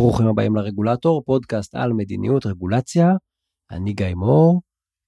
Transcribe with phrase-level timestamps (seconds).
[0.00, 3.06] ברוכים הבאים לרגולטור, פודקאסט על מדיניות רגולציה.
[3.70, 4.60] אני גיא מור,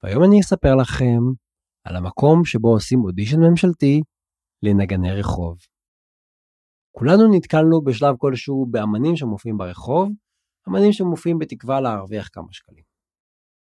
[0.03, 1.21] והיום אני אספר לכם
[1.85, 4.03] על המקום שבו עושים אודישן ממשלתי
[4.63, 5.59] לנגני רחוב.
[6.97, 10.09] כולנו נתקלנו בשלב כלשהו באמנים שמופיעים ברחוב,
[10.69, 12.85] אמנים שמופיעים בתקווה להרוויח כמה שקלים.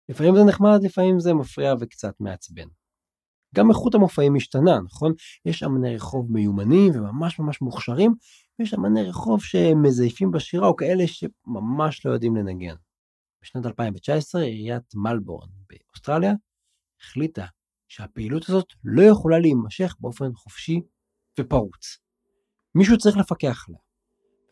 [0.09, 2.69] לפעמים זה נחמד, לפעמים זה מפריע וקצת מעצבן.
[3.55, 5.13] גם איכות המופעים משתנה, נכון?
[5.47, 8.15] יש אמני רחוב מיומנים וממש ממש מוכשרים,
[8.59, 12.75] ויש אמני רחוב שמזייפים בשירה או כאלה שממש לא יודעים לנגן.
[13.43, 16.33] בשנת 2019 עיריית מלבורן באוסטרליה
[17.01, 17.47] החליטה
[17.89, 20.81] שהפעילות הזאת לא יכולה להימשך באופן חופשי
[21.41, 21.99] ופרוץ.
[22.75, 23.81] מישהו צריך לפקח עליה.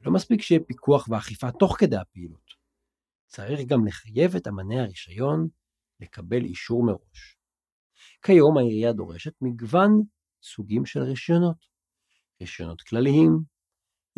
[0.01, 2.51] לא מספיק שיהיה פיקוח ואכיפה תוך כדי הפעילות.
[3.27, 5.49] צריך גם לחייב את אמני הרישיון
[6.01, 7.37] לקבל אישור מראש.
[8.23, 10.03] כיום העירייה דורשת מגוון
[10.43, 11.57] סוגים של רישיונות.
[12.41, 13.52] רישיונות כלליים,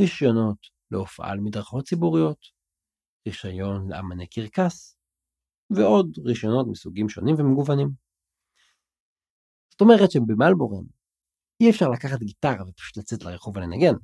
[0.01, 0.59] רישיונות
[0.91, 2.39] להופעה על מדרכות ציבוריות,
[3.29, 4.97] רישיון לאמני קרקס,
[5.71, 7.89] ועוד רישיונות מסוגים שונים ומגוונים.
[9.71, 10.85] זאת אומרת שבמלבורן
[11.61, 13.95] אי אפשר לקחת גיטרה ופשוט לצאת לרחוב ולנגן,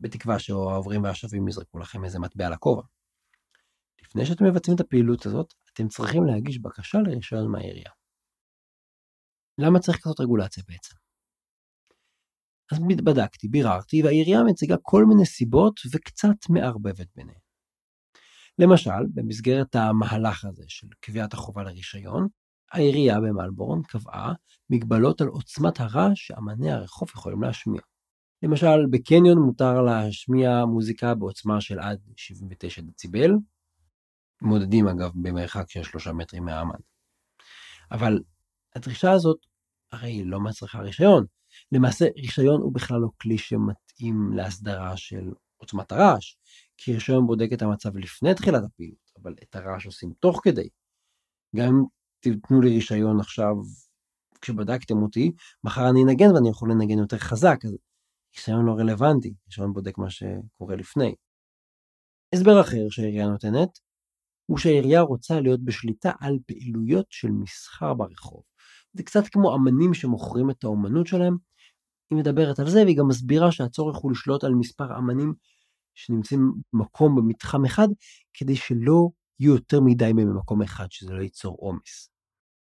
[0.00, 2.82] בתקווה שהעוברים והשבים יזרקו לכם איזה מטבע לכובע.
[4.02, 7.90] לפני שאתם מבצעים את הפעילות הזאת, אתם צריכים להגיש בקשה לרישיון מהעירייה.
[9.58, 10.94] למה צריך כזאת רגולציה בעצם?
[12.72, 17.38] אז בדקתי, ביררתי, והעירייה מציגה כל מיני סיבות וקצת מערבבת ביניהן.
[18.58, 22.28] למשל, במסגרת המהלך הזה של קביעת החובה לרישיון,
[22.72, 24.32] העירייה במלבורן קבעה
[24.70, 27.80] מגבלות על עוצמת הרעש שאמני הרחוב יכולים להשמיע.
[28.42, 33.30] למשל, בקניון מותר להשמיע מוזיקה בעוצמה של עד 79 דציבל,
[34.42, 36.78] מודדים אגב במרחק של שלושה מטרים מהאמן.
[37.90, 38.18] אבל
[38.74, 39.38] הדרישה הזאת
[39.92, 41.37] הרי לא מצריכה רישיון.
[41.72, 46.36] למעשה רישיון הוא בכלל לא כלי שמתאים להסדרה של עוצמת הרעש,
[46.76, 50.68] כי רישיון בודק את המצב לפני תחילת הפעילות, אבל את הרעש עושים תוך כדי.
[51.56, 51.84] גם אם
[52.20, 53.54] תיתנו לי רישיון עכשיו,
[54.40, 55.32] כשבדקתם אותי,
[55.64, 57.76] מחר אני אנגן ואני יכול לנגן יותר חזק, אז
[58.36, 61.14] רישיון לא רלוונטי, רישיון בודק מה שקורה לפני.
[62.34, 63.78] הסבר אחר שהעירייה נותנת,
[64.46, 68.42] הוא שהעירייה רוצה להיות בשליטה על פעילויות של מסחר ברחוב.
[68.92, 71.47] זה קצת כמו אמנים שמוכרים את האומנות שלהם.
[72.10, 75.34] היא מדברת על זה והיא גם מסבירה שהצורך הוא לשלוט על מספר אמנים
[75.94, 77.88] שנמצאים במקום במתחם אחד,
[78.34, 79.08] כדי שלא
[79.40, 82.10] יהיו יותר מדי מהם במקום אחד, שזה לא ייצור עומס.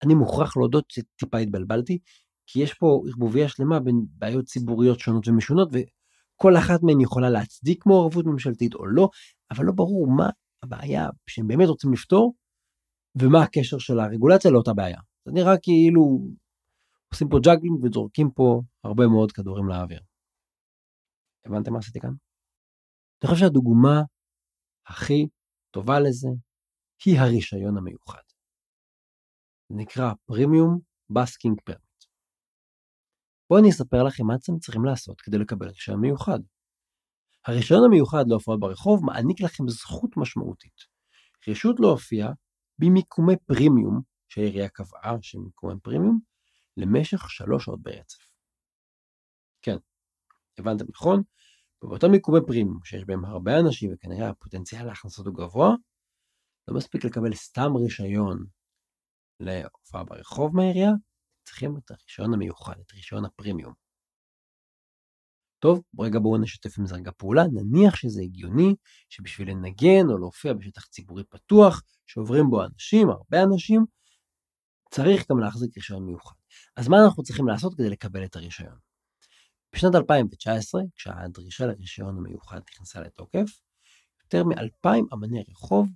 [0.04, 1.98] אני מוכרח להודות שטיפה התבלבלתי,
[2.46, 7.86] כי יש פה ערבוביה שלמה בין בעיות ציבוריות שונות ומשונות, וכל אחת מהן יכולה להצדיק
[7.86, 9.08] מעורבות ממשלתית או לא,
[9.50, 10.30] אבל לא ברור מה
[10.62, 12.34] הבעיה שהם באמת רוצים לפתור,
[13.16, 15.00] ומה הקשר של הרגולציה לאותה בעיה.
[15.24, 16.20] זה נראה כאילו
[17.14, 20.02] עושים פה juggling וזורקים פה הרבה מאוד כדורים לאוויר.
[21.44, 22.14] הבנתם מה עשיתי כאן?
[23.22, 23.96] אני חושב שהדוגמה
[24.86, 25.28] הכי
[25.70, 26.28] טובה לזה
[27.04, 28.22] היא הרישיון המיוחד.
[29.68, 30.78] זה נקרא premium
[31.10, 32.00] busking permit.
[33.50, 36.38] בואו אני אספר לכם מה אתם צריכים לעשות כדי לקבל רישיון מיוחד.
[37.46, 40.76] הרישיון המיוחד להופעות ברחוב מעניק לכם זכות משמעותית.
[41.48, 42.26] רשות להופיע
[42.78, 46.29] במיקומי פרימיום שהעירייה קבעה שהם מיקומי פרימיום
[46.80, 48.26] למשך שלוש שעות ברצף.
[49.62, 49.76] כן,
[50.58, 51.22] הבנתם נכון?
[51.82, 55.68] ובאותם מיקומי פרימיום שיש בהם הרבה אנשים וכנראה הפוטנציאל להכנסות הוא גבוה,
[56.68, 58.46] לא מספיק לקבל סתם רישיון
[59.40, 60.90] להופעה ברחוב מהעירייה,
[61.44, 63.72] צריכים את הרישיון המיוחד, את רישיון הפרימיום.
[65.58, 68.74] טוב, רגע בואו נשתף עם זה רגע פעולה, נניח שזה הגיוני
[69.08, 73.84] שבשביל לנגן או להופיע בשטח ציבורי פתוח, שעוברים בו אנשים, הרבה אנשים,
[74.90, 76.39] צריך גם להחזיק רישיון מיוחד.
[76.76, 78.78] אז מה אנחנו צריכים לעשות כדי לקבל את הרישיון?
[79.74, 83.60] בשנת 2019, כשהדרישה לרישיון המיוחד נכנסה לתוקף,
[84.24, 85.88] יותר מ-2,000 אמני רחוב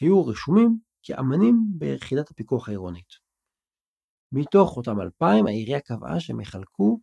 [0.00, 3.08] היו רשומים כאמנים ביחידת הפיקוח העירונית.
[4.32, 7.00] מתוך אותם 2,000, העירייה קבעה שהם יחלקו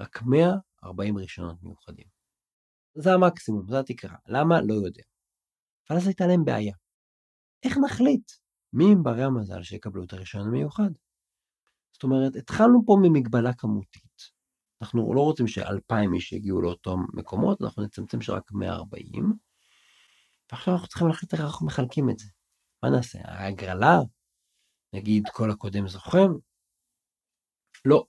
[0.00, 2.06] רק 140 רישיונות מיוחדים.
[2.94, 4.16] זה המקסימום, זו התקרה.
[4.26, 4.60] למה?
[4.60, 5.02] לא יודע.
[5.90, 6.74] אבל אז הייתה להם בעיה.
[7.64, 8.30] איך נחליט
[8.72, 10.90] מי הם ברי המזל שיקבלו את הרישיון המיוחד?
[11.92, 14.08] זאת אומרת, התחלנו פה ממגבלה כמותית.
[14.82, 19.32] אנחנו לא רוצים שאלפיים איש יגיעו לאותם מקומות, אנחנו נצמצם שרק 140,
[20.52, 22.26] ועכשיו אנחנו צריכים להחליט איך אנחנו מחלקים את זה.
[22.82, 23.18] מה נעשה?
[23.24, 23.98] ההגרלה?
[24.94, 26.28] נגיד כל הקודם זוכם?
[27.84, 28.04] לא.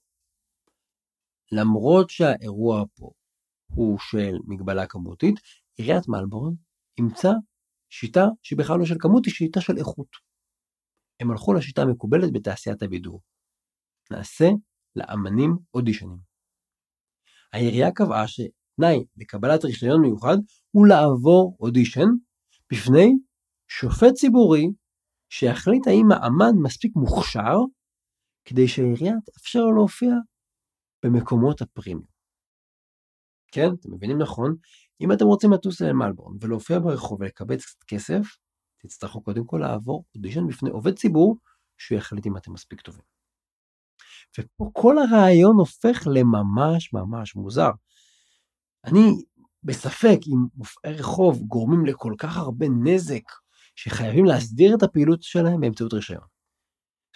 [1.52, 3.12] למרות שהאירוע פה
[3.66, 5.36] הוא של מגבלה כמותית,
[5.78, 6.54] עיריית מלבורן
[6.98, 7.31] אימצה
[7.90, 10.08] שיטה שהיא בכלל לא של כמות, היא שיטה של איכות.
[11.20, 13.22] הם הלכו לשיטה המקובלת בתעשיית הבידור.
[14.12, 14.50] נעשה
[14.96, 16.18] לאמנים אודישנים.
[17.54, 20.38] העירייה קבעה שתנאי לקבלת רישיון מיוחד
[20.72, 22.10] הוא לעבור אודישן
[22.72, 23.10] בפני
[23.68, 24.68] שופט ציבורי
[25.30, 27.58] שיחליט האם האמן מספיק מוכשר
[28.46, 30.14] כדי שהעירייה תאפשר לו להופיע
[31.06, 32.20] במקומות הפרימיום.
[33.52, 34.56] כן, אתם מבינים נכון?
[35.02, 38.22] אם אתם רוצים לטוס למלבורן ולהופיע ברחוב ולקבל קצת כסף,
[38.82, 41.38] תצטרכו קודם כל לעבור אודישן בפני עובד ציבור
[41.78, 43.19] שהוא יחליט אם אתם מספיק טובים.
[44.40, 47.70] ופה כל הרעיון הופך לממש ממש מוזר.
[48.86, 49.12] אני
[49.64, 53.24] בספק אם מופעי רחוב גורמים לכל כך הרבה נזק
[53.76, 56.24] שחייבים להסדיר את הפעילות שלהם באמצעות רישיון.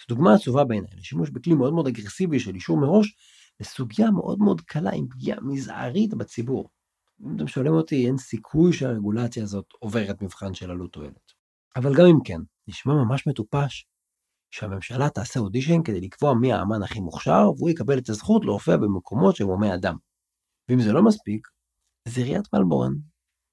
[0.00, 3.16] זו דוגמה עצובה בעיניי לשימוש בכלי מאוד מאוד אגרסיבי של אישור מראש
[3.60, 6.70] לסוגיה מאוד מאוד קלה עם פגיעה מזערית בציבור.
[7.22, 11.32] אם אתם שואלים אותי, אין סיכוי שהרגולציה הזאת עוברת מבחן של עלות תועלת.
[11.76, 13.86] אבל גם אם כן, נשמע ממש מטופש
[14.54, 19.36] שהממשלה תעשה אודישן כדי לקבוע מי האמן הכי מוכשר, והוא יקבל את הזכות להופיע במקומות
[19.36, 19.96] שהם הומי אדם.
[20.68, 21.48] ואם זה לא מספיק,
[22.08, 22.92] אז עיריית מלבורן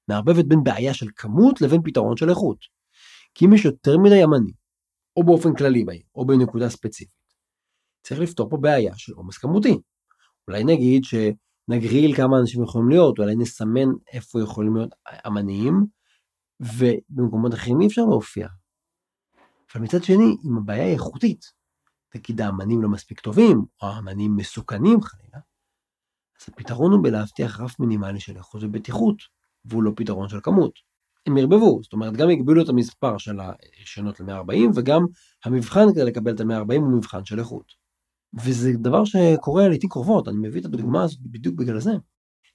[0.08, 2.58] מערבבת בין בעיה של כמות לבין פתרון של איכות.
[3.34, 4.54] כי אם יש יותר מדי אמנים,
[5.16, 7.34] או באופן כללי בעיר, או בנקודה ספציפית,
[8.06, 9.78] צריך לפתור פה בעיה של עומס כמותי.
[10.48, 14.94] אולי נגיד שנגריל כמה אנשים יכולים להיות, אולי נסמן איפה יכולים להיות
[15.26, 15.86] אמנים,
[16.60, 18.48] ובמקומות אחרים אי אפשר להופיע.
[19.74, 21.44] אבל מצד שני, אם הבעיה היא איכותית,
[22.14, 25.38] נגיד האמנים לא מספיק טובים, או האמנים מסוכנים חלילה,
[26.40, 29.16] אז הפתרון הוא בלהבטיח רף מינימלי של איכות ובטיחות,
[29.64, 30.72] והוא לא פתרון של כמות.
[31.26, 35.06] הם ירבבו, זאת אומרת גם יגבילו את המספר של הרישיונות ל-140 וגם
[35.44, 37.72] המבחן כדי לקבל את ה-140 הוא מבחן של איכות.
[38.44, 41.92] וזה דבר שקורה לעיתים קרובות, אני מביא את הדוגמה הזאת בדיוק בגלל זה.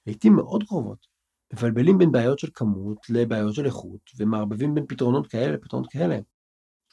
[0.06, 1.06] לעיתים מאוד קרובות,
[1.52, 6.18] מבלבלים בין בעיות של כמות לבעיות של איכות, ומערבבים בין פתרונות כאלה לפתרונות כאלה.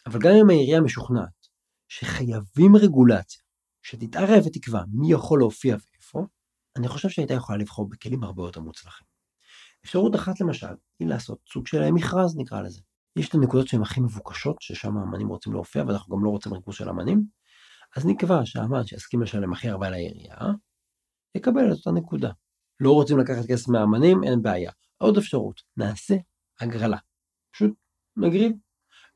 [0.05, 1.47] אבל גם אם העירייה משוכנעת
[1.87, 3.41] שחייבים רגולציה
[3.81, 6.25] שתתערב ותקבע מי יכול להופיע ואיפה,
[6.77, 9.07] אני חושב שהייתה יכולה לבחור בכלים הרבה יותר מוצלחים.
[9.85, 12.81] אפשרות אחת למשל היא לעשות סוג של מכרז נקרא לזה.
[13.15, 16.75] יש את הנקודות שהן הכי מבוקשות ששם האמנים רוצים להופיע ואנחנו גם לא רוצים ריכוז
[16.75, 17.25] של אמנים
[17.95, 20.37] אז נקבע שהאמן שיסכים לשלם הכי הרבה לעירייה
[21.35, 22.31] יקבל את אותה נקודה.
[22.79, 24.71] לא רוצים לקחת כסף מהאמנים אין בעיה.
[24.97, 26.15] עוד אפשרות נעשה
[26.59, 26.97] הגרלה.
[27.53, 27.71] פשוט
[28.17, 28.53] נגריל.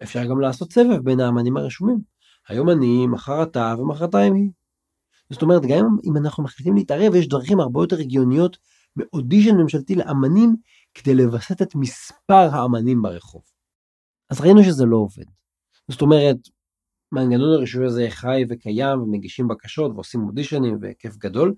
[0.03, 1.99] אפשר גם לעשות סבב בין האמנים הרשומים.
[2.47, 4.49] היום אני, מחר אתה ומחרתיים היא.
[5.29, 8.57] זאת אומרת גם אם אנחנו מחליטים להתערב יש דרכים הרבה יותר הגיוניות
[8.95, 10.55] באודישן ממשלתי לאמנים
[10.93, 13.41] כדי לווסת את מספר האמנים ברחוב.
[14.29, 15.25] אז ראינו שזה לא עובד.
[15.91, 16.37] זאת אומרת,
[17.11, 21.53] מנגנון הרישוי הזה חי וקיים ומגישים בקשות ועושים אודישנים וכיף גדול,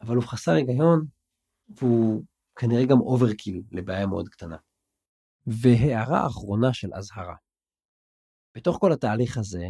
[0.00, 1.04] אבל הוא חסר היגיון
[1.68, 2.24] והוא
[2.56, 4.56] כנראה גם overkill לבעיה מאוד קטנה.
[5.46, 7.34] והערה אחרונה של אזהרה.
[8.56, 9.66] בתוך כל התהליך הזה,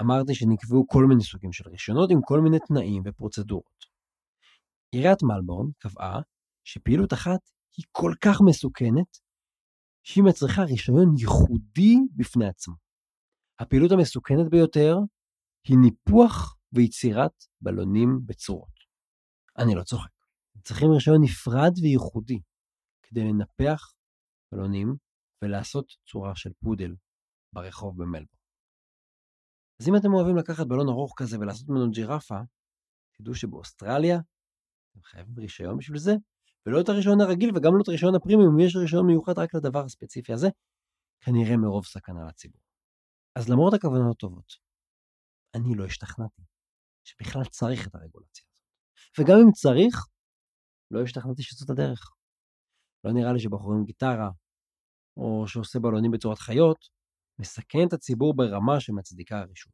[0.00, 3.84] אמרתי שנקבעו כל מיני סוגים של רישיונות עם כל מיני תנאים ופרוצדורות.
[4.92, 6.20] עיריית מלבורן קבעה
[6.64, 7.40] שפעילות אחת
[7.76, 9.18] היא כל כך מסוכנת,
[10.02, 12.74] שהיא מצריכה רישיון ייחודי בפני עצמו.
[13.58, 14.96] הפעילות המסוכנת ביותר
[15.68, 18.74] היא ניפוח ויצירת בלונים בצורות.
[19.58, 20.10] אני לא צוחק.
[20.64, 22.40] צריכים רישיון נפרד וייחודי
[23.02, 23.94] כדי לנפח
[24.52, 24.96] בלונים
[25.42, 26.94] ולעשות צורה של פודל
[27.52, 28.42] ברחוב במלבורן.
[29.80, 32.38] אז אם אתם אוהבים לקחת בלון ארוך כזה ולעשות ממנו ג'ירפה,
[33.12, 34.18] תדעו שבאוסטרליה
[34.90, 36.12] אתם חייבים רישיון בשביל זה,
[36.66, 40.32] ולא את הרישיון הרגיל וגם לא את הרישיון הפרימיום, יש רישיון מיוחד רק לדבר הספציפי
[40.32, 40.48] הזה,
[41.20, 42.60] כנראה מרוב סכנה לציבור.
[43.38, 44.52] אז למרות הכוונות הטובות,
[45.54, 46.42] אני לא השתכנעתי
[47.04, 49.18] שבכלל צריך את הרגולציה הזאת.
[49.18, 50.06] וגם אם צריך,
[50.90, 52.14] לא השתכנעתי שזאת הדרך.
[53.04, 54.30] לא נראה לי שבחור עם גיטרה,
[55.16, 56.78] או שעושה בלונים בצורת חיות,
[57.42, 59.72] מסכן את הציבור ברמה שמצדיקה הרישום.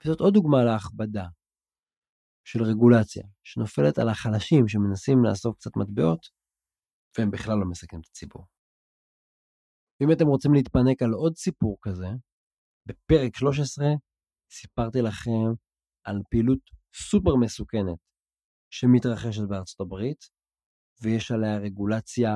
[0.00, 1.26] וזאת עוד דוגמה להכבדה
[2.48, 6.22] של רגולציה, שנופלת על החלשים שמנסים לאסוף קצת מטבעות,
[7.18, 8.46] והם בכלל לא מסכנים את הציבור.
[9.96, 12.10] ואם אתם רוצים להתפנק על עוד סיפור כזה,
[12.86, 13.86] בפרק 13
[14.50, 15.46] סיפרתי לכם
[16.04, 16.58] על פעילות
[16.94, 18.00] סופר מסוכנת
[18.70, 20.20] שמתרחשת בארצות הברית,
[21.02, 22.30] ויש עליה רגולציה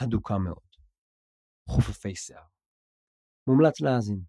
[0.00, 0.68] הדוקה מאוד.
[1.68, 2.53] חופפי שיער.
[3.46, 4.20] מומלץ להאזין.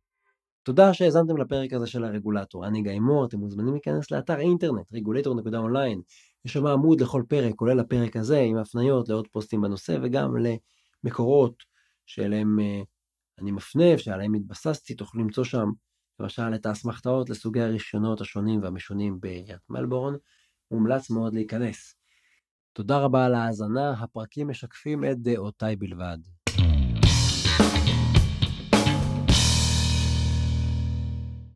[0.63, 2.67] תודה שהאזנתם לפרק הזה של הרגולטור.
[2.67, 6.01] אני גיא מור, אתם מוזמנים להיכנס לאתר אינטרנט, regulator.online.
[6.45, 10.33] יש שם עמוד לכל פרק, כולל הפרק הזה, עם הפניות לעוד פוסטים בנושא, וגם
[11.03, 11.63] למקורות
[12.05, 12.81] שאליהם אה,
[13.39, 15.69] אני מפנה, שעליהם התבססתי, תוכלו למצוא שם
[16.19, 20.13] למשל את האסמכתאות לסוגי הרישיונות השונים והמשונים בעיריית מלבורן.
[20.71, 21.95] מומלץ מאוד להיכנס.
[22.73, 26.17] תודה רבה על ההאזנה, הפרקים משקפים את דעותיי בלבד.